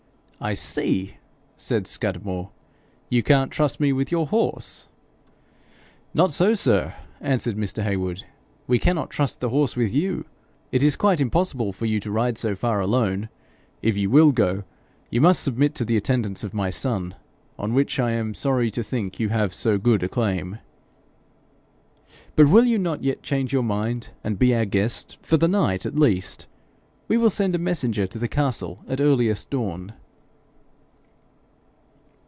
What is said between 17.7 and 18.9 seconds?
which I am sorry to